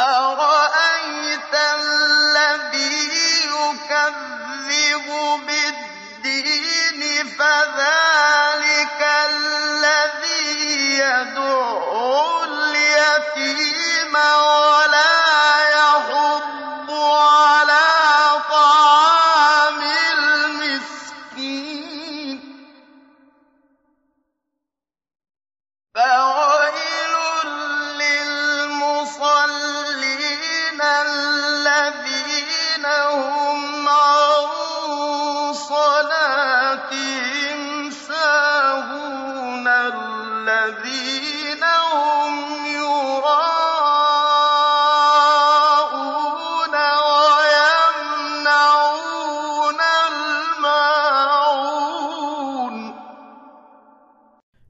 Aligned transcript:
أرأيت 0.00 0.79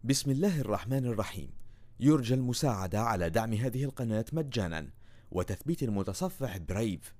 بسم 0.04 0.30
الله 0.30 0.60
الرحمن 0.60 1.06
الرحيم. 1.06 1.50
يرجى 2.00 2.34
المساعدة 2.34 3.00
على 3.00 3.30
دعم 3.30 3.52
هذه 3.52 3.84
القناة 3.84 4.24
مجانا 4.32 4.90
وتثبيت 5.30 5.82
المتصفح 5.82 6.56
برايف 6.56 7.19